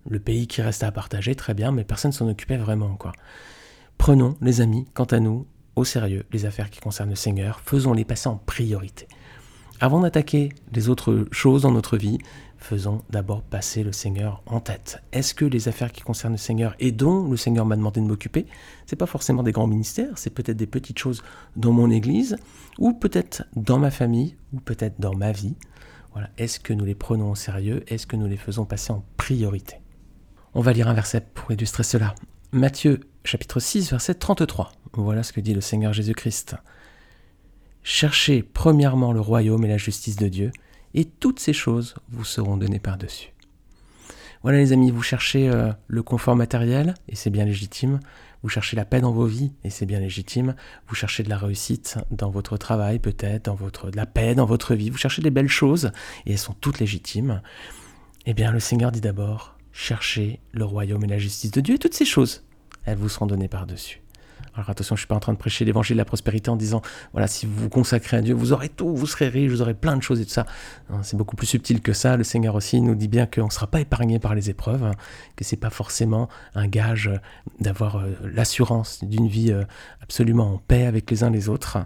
Le 0.10 0.20
pays 0.20 0.48
qui 0.48 0.62
reste 0.62 0.84
à 0.84 0.92
partager, 0.92 1.36
très 1.36 1.54
bien, 1.54 1.72
mais 1.72 1.84
personne 1.84 2.12
s'en 2.12 2.28
occupait 2.28 2.58
vraiment. 2.58 2.96
quoi. 2.96 3.14
Prenons, 3.98 4.38
les 4.42 4.60
amis, 4.60 4.86
quant 4.94 5.06
à 5.06 5.20
nous, 5.20 5.48
au 5.76 5.84
sérieux 5.84 6.26
les 6.32 6.46
affaires 6.46 6.70
qui 6.70 6.80
concernent 6.80 7.10
le 7.10 7.16
Seigneur, 7.16 7.60
faisons-les 7.62 8.06
passer 8.06 8.30
en 8.30 8.38
priorité. 8.38 9.08
Avant 9.80 10.00
d'attaquer 10.00 10.50
les 10.72 10.90
autres 10.90 11.28
choses 11.32 11.64
dans 11.64 11.72
notre 11.72 11.98
vie, 11.98 12.20
faisons 12.58 13.02
d'abord 13.10 13.42
passer 13.42 13.84
le 13.84 13.92
Seigneur 13.92 14.42
en 14.46 14.62
tête. 14.62 15.04
Est-ce 15.12 15.34
que 15.34 15.46
les 15.46 15.68
affaires 15.68 15.92
qui 15.92 16.02
concernent 16.02 16.34
le 16.34 16.38
Seigneur 16.38 16.76
et 16.80 16.92
dont 16.92 17.30
le 17.30 17.36
Seigneur 17.36 17.66
m'a 17.66 17.76
demandé 17.76 18.00
de 18.00 18.06
m'occuper, 18.06 18.46
c'est 18.86 18.96
pas 18.96 19.06
forcément 19.06 19.44
des 19.44 19.52
grands 19.52 19.68
ministères, 19.68 20.18
c'est 20.18 20.30
peut-être 20.30 20.58
des 20.58 20.68
petites 20.68 21.00
choses 21.00 21.22
dans 21.56 21.74
mon 21.74 21.90
église 21.90 22.38
ou 22.80 22.94
peut-être 22.94 23.44
dans 23.56 23.80
ma 23.80 23.92
famille 23.92 24.38
ou 24.54 24.62
peut-être 24.62 25.00
dans 25.00 25.16
ma 25.16 25.32
vie. 25.32 25.56
Voilà, 26.14 26.30
est-ce 26.38 26.60
que 26.60 26.74
nous 26.74 26.86
les 26.86 26.96
prenons 26.96 27.32
au 27.32 27.36
sérieux? 27.36 27.84
Est-ce 27.88 28.08
que 28.08 28.16
nous 28.16 28.28
les 28.28 28.38
faisons 28.38 28.66
passer 28.66 28.94
en 28.94 29.04
priorité? 29.18 29.82
On 30.54 30.62
va 30.62 30.72
lire 30.72 30.88
un 30.88 30.94
verset 30.94 31.26
pour 31.34 31.52
illustrer 31.52 31.84
cela. 31.84 32.16
Matthieu 32.52 33.02
chapitre 33.24 33.60
6 33.60 33.92
verset 33.92 34.16
33. 34.16 34.72
Voilà 34.94 35.24
ce 35.24 35.34
que 35.34 35.40
dit 35.40 35.54
le 35.54 35.62
Seigneur 35.62 35.94
Jésus-Christ. 35.94 36.56
Cherchez 37.82 38.44
premièrement 38.44 39.14
le 39.14 39.22
royaume 39.22 39.66
et 39.66 39.70
la 39.70 39.78
justice 39.78 40.16
de 40.16 40.28
Dieu, 40.28 40.52
et 40.94 41.06
toutes 41.06 41.40
ces 41.40 41.54
choses 41.54 41.96
vous 42.10 42.26
seront 42.26 42.58
données 42.58 42.80
par-dessus. 42.80 43.34
Voilà 44.42 44.58
les 44.58 44.74
amis, 44.74 44.92
vous 44.92 45.02
cherchez 45.02 45.50
euh, 45.50 45.72
le 45.88 46.04
confort 46.04 46.36
matériel, 46.36 46.96
et 47.08 47.16
c'est 47.16 47.30
bien 47.30 47.46
légitime. 47.46 48.00
Vous 48.42 48.50
cherchez 48.50 48.76
la 48.76 48.84
paix 48.84 49.00
dans 49.00 49.14
vos 49.14 49.26
vies, 49.26 49.54
et 49.64 49.70
c'est 49.70 49.86
bien 49.86 50.02
légitime. 50.02 50.56
Vous 50.88 50.96
cherchez 50.96 51.24
de 51.24 51.30
la 51.30 51.38
réussite 51.38 51.98
dans 52.12 52.30
votre 52.30 52.58
travail, 52.58 53.00
peut-être, 53.00 53.46
dans 53.46 53.56
votre, 53.56 53.90
de 53.90 53.96
la 53.96 54.06
paix 54.06 54.36
dans 54.36 54.46
votre 54.46 54.76
vie. 54.76 54.90
Vous 54.90 54.98
cherchez 54.98 55.22
des 55.22 55.32
belles 55.32 55.48
choses, 55.48 55.92
et 56.26 56.34
elles 56.34 56.38
sont 56.38 56.56
toutes 56.60 56.80
légitimes. 56.80 57.42
Eh 58.26 58.34
bien, 58.34 58.52
le 58.52 58.60
Seigneur 58.60 58.92
dit 58.92 59.02
d'abord, 59.02 59.58
cherchez 59.72 60.42
le 60.52 60.66
royaume 60.66 61.06
et 61.06 61.08
la 61.08 61.20
justice 61.20 61.52
de 61.52 61.62
Dieu, 61.62 61.76
et 61.76 61.80
toutes 61.80 61.94
ces 61.94 62.06
choses, 62.06 62.44
elles 62.86 62.98
vous 62.98 63.10
seront 63.10 63.26
données 63.26 63.48
par-dessus. 63.48 64.04
Alors 64.56 64.70
attention, 64.70 64.96
je 64.96 65.00
ne 65.00 65.02
suis 65.02 65.08
pas 65.08 65.16
en 65.16 65.20
train 65.20 65.34
de 65.34 65.38
prêcher 65.38 65.66
l'évangile 65.66 65.96
de 65.96 66.02
la 66.02 66.06
prospérité 66.06 66.50
en 66.50 66.56
disant, 66.56 66.82
voilà, 67.12 67.28
si 67.28 67.46
vous 67.46 67.56
vous 67.56 67.70
consacrez 67.70 68.18
à 68.18 68.22
Dieu, 68.22 68.36
vous 68.36 68.54
aurez 68.54 68.70
tout, 68.70 68.96
vous 68.96 69.08
serez 69.08 69.28
riche, 69.28 69.52
vous 69.52 69.62
aurez 69.62 69.74
plein 69.74 69.98
de 69.98 70.04
choses 70.04 70.22
et 70.22 70.26
tout 70.26 70.32
ça. 70.32 70.46
C'est 71.02 71.18
beaucoup 71.18 71.36
plus 71.36 71.48
subtil 71.48 71.82
que 71.82 71.94
ça. 71.94 72.18
Le 72.18 72.24
Seigneur 72.24 72.54
aussi 72.54 72.80
nous 72.82 72.94
dit 72.94 73.08
bien 73.08 73.26
qu'on 73.26 73.46
ne 73.46 73.52
sera 73.52 73.68
pas 73.68 73.80
épargné 73.80 74.20
par 74.20 74.36
les 74.36 74.50
épreuves, 74.50 74.84
hein, 74.84 74.94
que 75.36 75.44
c'est 75.44 75.58
pas 75.58 75.72
forcément 75.72 76.30
un 76.54 76.68
gage 76.68 77.10
d'avoir 77.60 77.98
euh, 77.98 78.12
l'assurance 78.32 79.04
d'une 79.04 79.28
vie 79.28 79.52
euh, 79.52 79.64
absolument 80.02 80.54
en 80.54 80.58
paix 80.60 80.86
avec 80.86 81.10
les 81.10 81.24
uns 81.24 81.32
les 81.32 81.50
autres. 81.50 81.80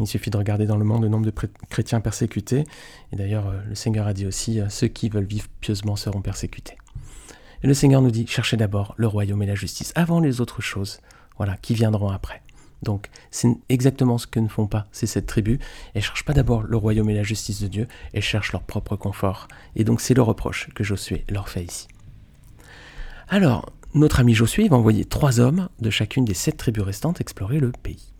Il 0.00 0.06
suffit 0.06 0.30
de 0.30 0.36
regarder 0.36 0.66
dans 0.66 0.76
le 0.76 0.84
monde 0.84 1.02
le 1.02 1.08
nombre 1.08 1.24
de 1.24 1.32
chrétiens 1.70 2.00
persécutés. 2.00 2.64
Et 3.12 3.16
d'ailleurs, 3.16 3.46
euh, 3.46 3.60
le 3.66 3.74
Seigneur 3.74 4.06
a 4.06 4.12
dit 4.12 4.26
aussi, 4.26 4.60
ceux 4.68 4.88
qui 4.88 5.08
veulent 5.08 5.24
vivre 5.24 5.46
pieusement 5.60 5.96
seront 5.96 6.20
persécutés. 6.20 6.76
Et 7.62 7.66
le 7.66 7.74
Seigneur 7.74 8.02
nous 8.02 8.10
dit, 8.10 8.26
cherchez 8.26 8.56
d'abord 8.56 8.94
le 8.96 9.06
royaume 9.06 9.42
et 9.42 9.46
la 9.46 9.54
justice 9.54 9.92
avant 9.94 10.20
les 10.20 10.40
autres 10.40 10.62
choses 10.62 11.00
voilà, 11.36 11.56
qui 11.56 11.74
viendront 11.74 12.10
après. 12.10 12.42
Donc 12.82 13.08
c'est 13.30 13.48
exactement 13.68 14.18
ce 14.18 14.26
que 14.26 14.40
ne 14.40 14.48
font 14.48 14.66
pas 14.66 14.86
ces 14.92 15.06
sept 15.06 15.26
tribus. 15.26 15.58
Elles 15.94 16.02
cherchent 16.02 16.24
pas 16.24 16.34
d'abord 16.34 16.62
le 16.62 16.76
royaume 16.76 17.10
et 17.10 17.14
la 17.14 17.22
justice 17.22 17.60
de 17.60 17.68
Dieu, 17.68 17.88
elles 18.12 18.22
cherchent 18.22 18.52
leur 18.52 18.62
propre 18.62 18.96
confort. 18.96 19.48
Et 19.74 19.84
donc 19.84 20.00
c'est 20.00 20.14
le 20.14 20.22
reproche 20.22 20.68
que 20.74 20.84
Josué 20.84 21.24
leur 21.28 21.48
fait 21.48 21.64
ici. 21.64 21.88
Alors, 23.28 23.72
notre 23.94 24.20
ami 24.20 24.34
Josué 24.34 24.68
va 24.68 24.76
envoyer 24.76 25.04
trois 25.04 25.40
hommes 25.40 25.68
de 25.80 25.90
chacune 25.90 26.24
des 26.24 26.34
sept 26.34 26.56
tribus 26.56 26.84
restantes 26.84 27.20
explorer 27.20 27.58
le 27.58 27.72
pays. 27.72 28.12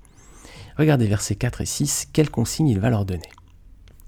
Regardez 0.77 1.07
versets 1.07 1.35
4 1.35 1.61
et 1.61 1.67
6, 1.67 2.09
quelles 2.13 2.31
consignes 2.31 2.69
il 2.69 2.79
va 2.79 2.91
leur 2.91 3.05
donner. 3.05 3.29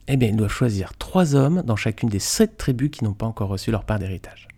Eh 0.09 0.17
bien, 0.17 0.29
ils 0.29 0.37
doivent 0.37 0.53
choisir 0.53 0.97
trois 0.99 1.35
hommes 1.35 1.63
dans 1.63 1.77
chacune 1.77 2.09
des 2.09 2.19
sept 2.19 2.57
tribus 2.57 2.91
qui 2.91 3.05
n'ont 3.05 3.15
pas 3.15 3.27
encore 3.27 3.49
reçu 3.49 3.71
leur 3.71 3.85
part 3.85 3.99
d'héritage. 3.99 4.50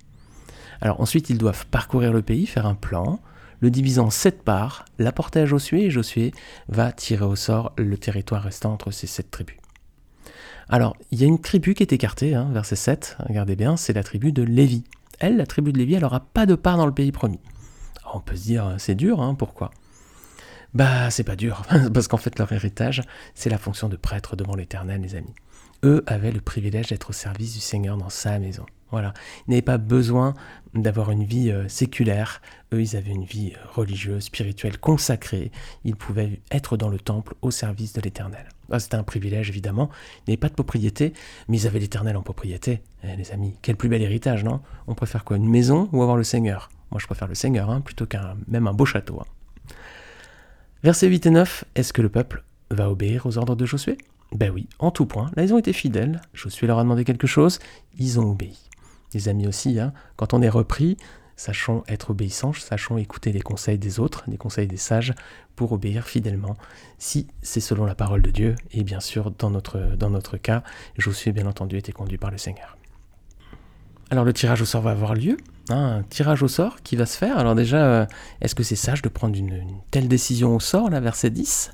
Alors 0.82 1.00
ensuite, 1.00 1.30
ils 1.30 1.38
doivent 1.38 1.64
parcourir 1.66 2.12
le 2.12 2.22
pays, 2.22 2.44
faire 2.44 2.66
un 2.66 2.74
plan, 2.74 3.20
le 3.60 3.70
divisant 3.70 4.06
en 4.06 4.10
sept 4.10 4.42
parts, 4.42 4.84
l'apporter 4.98 5.40
à 5.40 5.46
Josué, 5.46 5.84
et 5.84 5.90
Josué 5.90 6.32
va 6.68 6.90
tirer 6.90 7.24
au 7.24 7.36
sort 7.36 7.72
le 7.78 7.96
territoire 7.96 8.42
restant 8.42 8.72
entre 8.72 8.90
ces 8.90 9.06
sept 9.06 9.30
tribus. 9.30 9.56
Alors, 10.68 10.96
il 11.12 11.20
y 11.20 11.24
a 11.24 11.28
une 11.28 11.40
tribu 11.40 11.74
qui 11.74 11.84
est 11.84 11.92
écartée, 11.92 12.34
hein, 12.34 12.48
verset 12.52 12.74
7, 12.74 13.16
regardez 13.28 13.54
bien, 13.54 13.76
c'est 13.76 13.92
la 13.92 14.02
tribu 14.02 14.32
de 14.32 14.42
Lévi. 14.42 14.82
Elle, 15.20 15.36
la 15.36 15.46
tribu 15.46 15.72
de 15.72 15.78
Lévi, 15.78 15.94
elle 15.94 16.02
n'aura 16.02 16.18
pas 16.18 16.46
de 16.46 16.56
part 16.56 16.76
dans 16.76 16.86
le 16.86 16.92
pays 16.92 17.12
promis. 17.12 17.40
on 18.12 18.18
peut 18.18 18.34
se 18.34 18.42
dire, 18.42 18.74
c'est 18.78 18.96
dur, 18.96 19.20
hein, 19.20 19.36
pourquoi? 19.36 19.70
Bah, 20.74 21.10
c'est 21.10 21.22
pas 21.22 21.36
dur, 21.36 21.62
parce 21.94 22.08
qu'en 22.08 22.16
fait, 22.16 22.40
leur 22.40 22.50
héritage, 22.50 23.02
c'est 23.36 23.50
la 23.50 23.58
fonction 23.58 23.88
de 23.88 23.96
prêtre 23.96 24.34
devant 24.34 24.56
l'Éternel, 24.56 25.02
les 25.02 25.14
amis. 25.14 25.34
Eux 25.84 26.02
avaient 26.08 26.32
le 26.32 26.40
privilège 26.40 26.88
d'être 26.88 27.10
au 27.10 27.12
service 27.12 27.54
du 27.54 27.60
Seigneur 27.60 27.96
dans 27.96 28.10
sa 28.10 28.40
maison. 28.40 28.66
Voilà. 28.92 29.14
Ils 29.46 29.50
n'avaient 29.50 29.62
pas 29.62 29.78
besoin 29.78 30.34
d'avoir 30.74 31.10
une 31.10 31.24
vie 31.24 31.50
euh, 31.50 31.66
séculaire. 31.66 32.40
Eux, 32.72 32.82
ils 32.82 32.94
avaient 32.94 33.10
une 33.10 33.24
vie 33.24 33.52
euh, 33.54 33.66
religieuse, 33.72 34.24
spirituelle, 34.24 34.78
consacrée. 34.78 35.50
Ils 35.84 35.96
pouvaient 35.96 36.40
être 36.50 36.76
dans 36.76 36.88
le 36.88 36.98
temple 36.98 37.34
au 37.40 37.50
service 37.50 37.94
de 37.94 38.02
l'Éternel. 38.02 38.46
Ah, 38.70 38.78
c'était 38.78 38.96
un 38.96 39.02
privilège, 39.02 39.48
évidemment. 39.48 39.90
Ils 40.18 40.30
n'avaient 40.30 40.36
pas 40.36 40.48
de 40.50 40.54
propriété, 40.54 41.14
mais 41.48 41.58
ils 41.58 41.66
avaient 41.66 41.78
l'Éternel 41.78 42.16
en 42.16 42.22
propriété. 42.22 42.82
Eh, 43.02 43.16
les 43.16 43.32
amis, 43.32 43.54
quel 43.62 43.76
plus 43.76 43.88
bel 43.88 44.02
héritage, 44.02 44.44
non? 44.44 44.60
On 44.86 44.94
préfère 44.94 45.24
quoi? 45.24 45.38
Une 45.38 45.48
maison 45.48 45.88
ou 45.92 46.02
avoir 46.02 46.18
le 46.18 46.24
Seigneur? 46.24 46.70
Moi, 46.90 47.00
je 47.00 47.06
préfère 47.06 47.28
le 47.28 47.34
Seigneur, 47.34 47.70
hein, 47.70 47.80
plutôt 47.80 48.06
qu'un 48.06 48.36
même 48.46 48.70
beau 48.74 48.84
château. 48.84 49.20
Hein. 49.20 49.74
Versets 50.82 51.08
8 51.08 51.26
et 51.26 51.30
9. 51.30 51.64
Est-ce 51.74 51.94
que 51.94 52.02
le 52.02 52.10
peuple 52.10 52.44
va 52.70 52.90
obéir 52.90 53.24
aux 53.24 53.38
ordres 53.38 53.56
de 53.56 53.64
Josué? 53.64 53.96
Ben 54.32 54.50
oui, 54.50 54.66
en 54.78 54.90
tout 54.90 55.06
point. 55.06 55.30
Là, 55.36 55.44
ils 55.44 55.52
ont 55.54 55.58
été 55.58 55.72
fidèles. 55.72 56.20
Josué 56.34 56.66
leur 56.66 56.78
a 56.78 56.82
demandé 56.82 57.04
quelque 57.04 57.26
chose. 57.26 57.58
Ils 57.98 58.18
ont 58.18 58.30
obéi 58.30 58.58
les 59.14 59.28
amis 59.28 59.46
aussi, 59.46 59.78
hein. 59.78 59.92
quand 60.16 60.34
on 60.34 60.42
est 60.42 60.48
repris, 60.48 60.96
sachons 61.36 61.82
être 61.88 62.10
obéissants, 62.10 62.52
sachons 62.52 62.98
écouter 62.98 63.32
les 63.32 63.40
conseils 63.40 63.78
des 63.78 64.00
autres, 64.00 64.24
les 64.28 64.36
conseils 64.36 64.66
des 64.66 64.76
sages, 64.76 65.14
pour 65.56 65.72
obéir 65.72 66.04
fidèlement, 66.06 66.56
si 66.98 67.26
c'est 67.42 67.60
selon 67.60 67.84
la 67.84 67.94
parole 67.94 68.22
de 68.22 68.30
Dieu, 68.30 68.54
et 68.72 68.84
bien 68.84 69.00
sûr, 69.00 69.30
dans 69.32 69.50
notre, 69.50 69.78
dans 69.96 70.10
notre 70.10 70.36
cas, 70.36 70.62
bien 71.32 71.46
entendu, 71.46 71.76
été 71.76 71.92
conduit 71.92 72.18
par 72.18 72.30
le 72.30 72.38
Seigneur. 72.38 72.76
Alors 74.10 74.24
le 74.24 74.32
tirage 74.32 74.60
au 74.60 74.66
sort 74.66 74.82
va 74.82 74.90
avoir 74.90 75.14
lieu, 75.14 75.38
hein, 75.70 75.98
un 75.98 76.02
tirage 76.02 76.42
au 76.42 76.48
sort 76.48 76.82
qui 76.82 76.96
va 76.96 77.06
se 77.06 77.16
faire. 77.16 77.38
Alors 77.38 77.54
déjà, 77.54 77.84
euh, 77.84 78.06
est-ce 78.40 78.54
que 78.54 78.62
c'est 78.62 78.76
sage 78.76 79.00
de 79.00 79.08
prendre 79.08 79.36
une, 79.36 79.54
une, 79.54 79.78
telle 79.90 80.06
décision 80.06 80.54
au 80.54 80.60
sort, 80.60 80.90
là, 80.90 81.00
verset 81.00 81.30
10 81.30 81.72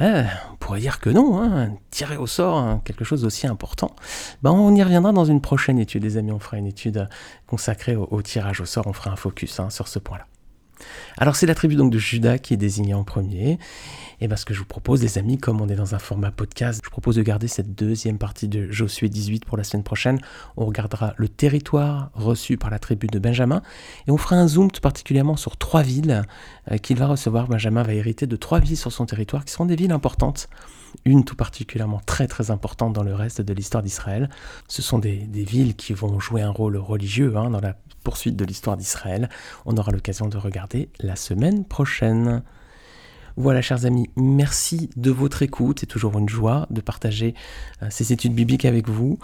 eh, 0.00 0.24
on 0.52 0.56
pourrait 0.56 0.80
dire 0.80 1.00
que 1.00 1.10
non, 1.10 1.42
hein, 1.42 1.72
tirer 1.90 2.16
au 2.16 2.26
sort 2.26 2.58
hein, 2.58 2.82
quelque 2.84 3.04
chose 3.04 3.22
d'aussi 3.22 3.46
important. 3.46 3.94
Ben, 4.42 4.50
on 4.50 4.74
y 4.74 4.82
reviendra 4.82 5.12
dans 5.12 5.24
une 5.24 5.40
prochaine 5.40 5.78
étude, 5.78 6.02
les 6.02 6.16
amis. 6.16 6.32
On 6.32 6.38
fera 6.38 6.58
une 6.58 6.66
étude 6.66 7.08
consacrée 7.46 7.96
au, 7.96 8.22
tirage 8.22 8.60
au 8.60 8.66
sort. 8.66 8.86
On 8.86 8.92
fera 8.92 9.10
un 9.10 9.16
focus 9.16 9.58
hein, 9.60 9.70
sur 9.70 9.88
ce 9.88 9.98
point-là. 9.98 10.26
Alors 11.18 11.36
c'est 11.36 11.46
la 11.46 11.54
tribu 11.54 11.76
donc 11.76 11.92
de 11.92 11.98
Judas 11.98 12.38
qui 12.38 12.54
est 12.54 12.56
désignée 12.56 12.94
en 12.94 13.04
premier. 13.04 13.58
Et 14.20 14.28
bien 14.28 14.36
ce 14.36 14.44
que 14.44 14.54
je 14.54 14.60
vous 14.60 14.66
propose 14.66 15.02
les 15.02 15.18
amis, 15.18 15.38
comme 15.38 15.60
on 15.60 15.68
est 15.68 15.74
dans 15.74 15.94
un 15.94 15.98
format 15.98 16.30
podcast, 16.30 16.80
je 16.84 16.90
propose 16.90 17.16
de 17.16 17.22
garder 17.22 17.48
cette 17.48 17.74
deuxième 17.74 18.18
partie 18.18 18.48
de 18.48 18.70
Josué 18.70 19.08
18 19.08 19.44
pour 19.44 19.56
la 19.56 19.64
semaine 19.64 19.82
prochaine. 19.82 20.18
On 20.56 20.64
regardera 20.64 21.14
le 21.16 21.28
territoire 21.28 22.10
reçu 22.14 22.56
par 22.56 22.70
la 22.70 22.78
tribu 22.78 23.06
de 23.08 23.18
Benjamin 23.18 23.62
et 24.06 24.10
on 24.10 24.16
fera 24.16 24.36
un 24.36 24.48
zoom 24.48 24.70
tout 24.70 24.80
particulièrement 24.80 25.36
sur 25.36 25.56
trois 25.56 25.82
villes 25.82 26.22
euh, 26.70 26.78
qu'il 26.78 26.96
va 26.96 27.06
recevoir. 27.06 27.46
Benjamin 27.48 27.82
va 27.82 27.92
hériter 27.92 28.26
de 28.26 28.36
trois 28.36 28.60
villes 28.60 28.76
sur 28.76 28.92
son 28.92 29.06
territoire 29.06 29.44
qui 29.44 29.52
seront 29.52 29.66
des 29.66 29.76
villes 29.76 29.92
importantes 29.92 30.48
une 31.04 31.24
tout 31.24 31.36
particulièrement 31.36 32.00
très 32.04 32.26
très 32.26 32.50
importante 32.50 32.92
dans 32.92 33.02
le 33.02 33.14
reste 33.14 33.40
de 33.40 33.52
l'histoire 33.52 33.82
d'Israël. 33.82 34.30
Ce 34.68 34.82
sont 34.82 34.98
des, 34.98 35.26
villes 35.32 35.76
qui 35.76 35.92
vont 35.92 36.18
jouer 36.18 36.42
un 36.42 36.50
rôle 36.50 36.76
religieux 36.76 37.36
hein, 37.36 37.50
dans 37.50 37.60
la 37.60 37.76
poursuite 38.02 38.36
de 38.36 38.44
l'histoire 38.44 38.76
d'Israël. 38.76 39.28
On 39.64 39.76
aura 39.76 39.92
l'occasion 39.92 40.28
de 40.28 40.36
regarder 40.36 40.88
la 41.00 41.16
semaine 41.16 41.64
prochaine. 41.64 42.42
Voilà, 43.36 43.60
chers 43.60 43.84
amis, 43.84 44.08
merci 44.16 44.88
de 44.96 45.10
votre 45.10 45.42
écoute. 45.42 45.80
C'est 45.80 45.86
toujours 45.86 46.16
une 46.18 46.28
joie 46.28 46.66
de 46.70 46.80
partager 46.80 47.34
euh, 47.82 47.88
ces 47.90 48.12
études 48.12 48.34
bibliques 48.34 48.64
avec 48.64 48.88
vous. 48.88 49.18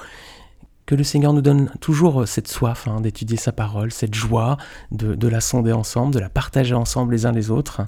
Que 0.84 0.96
le 0.96 1.04
Seigneur 1.04 1.32
nous 1.32 1.42
donne 1.42 1.70
toujours 1.80 2.26
cette 2.26 2.48
soif 2.48 2.88
hein, 2.88 3.00
d'étudier 3.00 3.36
sa 3.36 3.52
parole, 3.52 3.92
cette 3.92 4.14
joie 4.14 4.56
de, 4.90 5.28
la 5.28 5.40
sonder 5.40 5.72
ensemble, 5.72 6.12
de 6.12 6.18
la 6.18 6.28
partager 6.28 6.74
ensemble 6.74 7.12
les 7.12 7.24
uns 7.24 7.30
les 7.30 7.50
autres. 7.52 7.82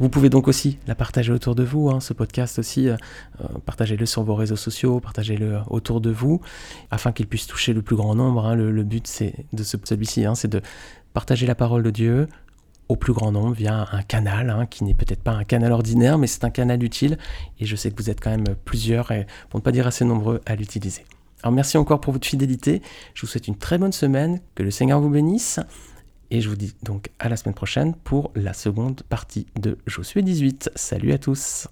Vous 0.00 0.08
pouvez 0.08 0.28
donc 0.28 0.48
aussi 0.48 0.78
la 0.88 0.94
partager 0.94 1.32
autour 1.32 1.54
de 1.54 1.62
vous, 1.62 1.88
hein, 1.88 2.00
ce 2.00 2.12
podcast 2.12 2.58
aussi. 2.58 2.88
Euh, 2.88 2.96
euh, 3.40 3.46
partagez-le 3.64 4.04
sur 4.06 4.24
vos 4.24 4.34
réseaux 4.34 4.56
sociaux, 4.56 4.98
partagez-le 5.00 5.60
autour 5.68 6.00
de 6.00 6.10
vous, 6.10 6.40
afin 6.90 7.12
qu'il 7.12 7.28
puisse 7.28 7.46
toucher 7.46 7.72
le 7.72 7.80
plus 7.80 7.96
grand 7.96 8.14
nombre. 8.14 8.44
Hein. 8.44 8.56
Le, 8.56 8.82
but 8.82 9.22
de 9.52 9.62
celui-ci, 9.62 10.26
c'est 10.34 10.48
de 10.48 10.60
partager 11.14 11.46
la 11.46 11.54
parole 11.54 11.82
de 11.82 11.90
Dieu, 11.90 12.28
au 12.88 12.96
plus 12.96 13.12
grand 13.12 13.32
nombre 13.32 13.54
via 13.54 13.86
un 13.92 14.02
canal 14.02 14.66
qui 14.70 14.84
n'est 14.84 14.94
peut-être 14.94 15.22
pas 15.22 15.32
un 15.32 15.44
canal 15.44 15.72
ordinaire, 15.72 16.18
mais 16.18 16.26
c'est 16.26 16.44
un 16.44 16.50
canal 16.50 16.82
utile. 16.82 17.18
Et 17.58 17.66
je 17.66 17.74
sais 17.76 17.90
que 17.90 17.96
vous 17.96 18.10
êtes 18.10 18.20
quand 18.20 18.30
même 18.30 18.54
plusieurs, 18.64 19.12
et 19.12 19.26
pour 19.48 19.60
ne 19.60 19.62
pas 19.62 19.72
dire 19.72 19.86
assez 19.86 20.04
nombreux, 20.04 20.40
à 20.44 20.56
l'utiliser. 20.56 21.04
Alors 21.46 21.54
merci 21.54 21.78
encore 21.78 22.00
pour 22.00 22.12
votre 22.12 22.26
fidélité. 22.26 22.82
Je 23.14 23.20
vous 23.20 23.28
souhaite 23.28 23.46
une 23.46 23.56
très 23.56 23.78
bonne 23.78 23.92
semaine. 23.92 24.40
Que 24.56 24.64
le 24.64 24.72
Seigneur 24.72 25.00
vous 25.00 25.10
bénisse. 25.10 25.60
Et 26.32 26.40
je 26.40 26.48
vous 26.48 26.56
dis 26.56 26.74
donc 26.82 27.10
à 27.20 27.28
la 27.28 27.36
semaine 27.36 27.54
prochaine 27.54 27.94
pour 27.94 28.32
la 28.34 28.52
seconde 28.52 29.04
partie 29.08 29.46
de 29.54 29.78
Josué 29.86 30.22
18. 30.22 30.72
Salut 30.74 31.12
à 31.12 31.18
tous 31.18 31.68